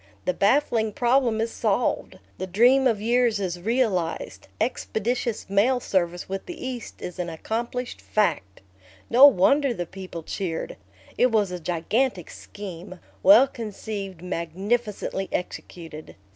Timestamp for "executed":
15.31-16.15